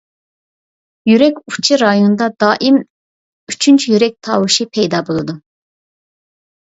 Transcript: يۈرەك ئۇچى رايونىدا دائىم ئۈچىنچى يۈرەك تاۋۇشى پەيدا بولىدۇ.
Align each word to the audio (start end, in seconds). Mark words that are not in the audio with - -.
يۈرەك 1.09 1.37
ئۇچى 1.51 1.77
رايونىدا 1.81 2.29
دائىم 2.45 2.81
ئۈچىنچى 3.53 3.95
يۈرەك 3.95 4.17
تاۋۇشى 4.29 4.71
پەيدا 4.79 5.03
بولىدۇ. 5.11 5.37